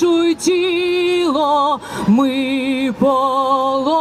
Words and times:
душу 0.00 0.24
й 0.24 0.34
тіло 0.34 1.80
ми 2.06 2.94
положим 2.98 3.92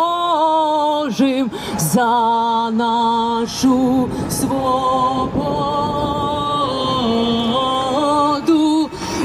за 1.77 2.69
нашу 2.71 4.09
свободу 4.29 5.69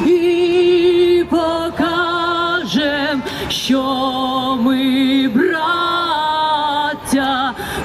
і 0.07 1.25
покажем, 1.31 3.23
що 3.49 3.83
ми 4.61 5.29
браття 5.29 5.55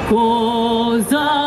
козацького 0.09 1.45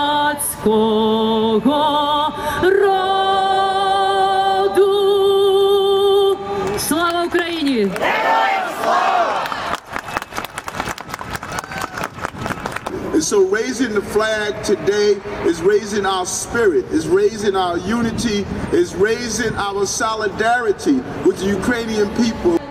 so 13.29 13.45
raising 13.49 13.93
the 13.93 14.01
flag 14.01 14.65
today 14.65 15.11
is 15.45 15.61
raising 15.61 16.07
our 16.07 16.25
spirit, 16.25 16.87
is 16.87 17.07
raising 17.07 17.57
our 17.57 17.77
unity, 17.77 18.47
is 18.73 18.95
raising 18.95 19.55
our 19.57 19.85
solidarity 19.85 20.95
with 21.27 21.37
the 21.37 21.45
Ukrainian 21.45 22.09
people. 22.17 22.68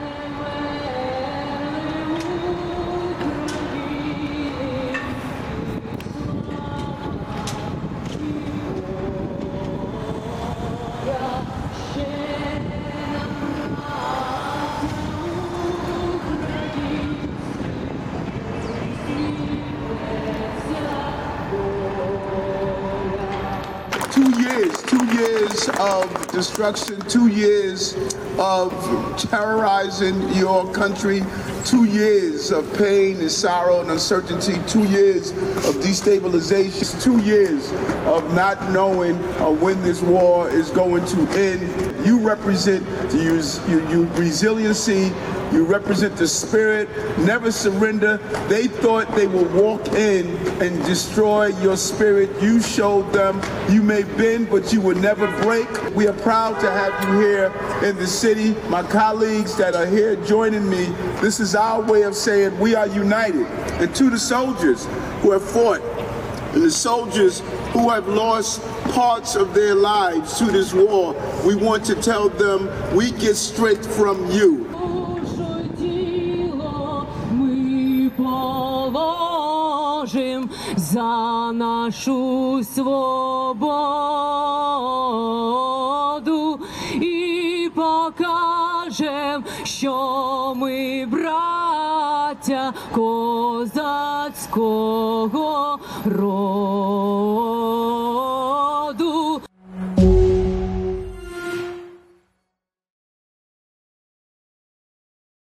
Years, 24.68 24.82
two 24.84 25.06
years 25.16 25.70
of 25.80 26.28
destruction, 26.32 27.00
two 27.02 27.28
years 27.28 27.96
of 28.38 28.72
terrorizing 29.18 30.22
your 30.34 30.72
country, 30.74 31.22
two 31.68 31.84
years 31.84 32.52
of 32.52 32.66
pain 32.78 33.18
and 33.18 33.30
sorrow 33.30 33.82
and 33.82 33.92
uncertainty, 33.92 34.56
two 34.68 34.86
years 34.86 35.32
of 35.32 35.76
destabilization, 35.84 37.04
two 37.04 37.20
years 37.20 37.72
of 38.08 38.34
not 38.34 38.72
knowing 38.72 39.16
uh, 39.42 39.50
when 39.50 39.82
this 39.84 40.02
war 40.02 40.50
is 40.50 40.70
going 40.72 41.06
to 41.06 41.20
end. 41.38 42.06
You 42.06 42.20
represent 42.20 42.86
you 43.14 44.06
resiliency, 44.16 45.12
you 45.52 45.66
represent 45.66 46.16
the 46.16 46.28
spirit, 46.28 46.90
never 47.20 47.52
surrender. 47.52 48.18
They 48.48 48.68
thought 48.68 49.14
they 49.16 49.28
would 49.28 49.54
walk 49.54 49.88
in 49.90 50.28
and 50.62 50.84
destroy 50.86 51.48
your 51.62 51.76
spirit. 51.76 52.30
You 52.42 52.62
showed 52.62 53.12
them 53.12 53.42
you 53.70 53.82
may 53.82 54.04
bend, 54.04 54.50
but 54.50 54.72
you 54.72 54.80
will 54.80 54.98
never 54.98 55.28
break. 55.42 55.68
We 55.96 56.08
are 56.08 56.14
proud 56.14 56.60
to 56.62 56.72
have 56.72 57.10
you 57.10 57.20
here 57.20 57.46
in 57.84 57.98
the 57.98 58.08
city. 58.08 58.56
My 58.70 58.84
colleagues 58.84 59.58
that 59.58 59.76
are 59.76 59.86
here 59.86 60.16
joining 60.24 60.70
me, 60.70 60.86
this 61.22 61.40
is 61.40 61.56
our 61.57 61.81
way 61.81 62.03
of 62.03 62.15
saying 62.15 62.59
we 62.59 62.75
are 62.75 62.87
united. 62.87 63.47
And 63.81 63.95
to 63.95 64.11
the 64.11 64.19
soldiers 64.19 64.87
who 65.21 65.33
have 65.33 65.43
fought, 65.43 65.81
and 66.53 66.63
the 66.63 66.71
soldiers 66.71 67.41
who 67.73 67.89
have 67.89 68.07
lost 68.07 68.61
parts 68.93 69.37
of 69.37 69.55
their 69.55 69.75
lives 69.75 70.39
to 70.39 70.45
this 70.45 70.75
war, 70.75 71.15
we 71.47 71.55
want 71.55 71.85
to 71.87 71.95
tell 71.95 72.29
them 72.29 72.69
we 72.95 73.11
get 73.13 73.37
strength 73.37 73.87
from 73.97 74.31
you. 74.31 74.67
Душу 74.73 75.57
й 75.65 75.69
тіло 75.79 77.07
ми 77.31 78.11
положим 78.17 79.31
за 80.77 81.53
нашу 81.53 82.61
свободу 82.65 83.73
і 86.95 87.71
покажем, 88.98 89.44
що 89.64 90.54
ми 90.56 91.06
браття 91.06 92.74
козацького 92.96 93.80
роду. 96.06 96.87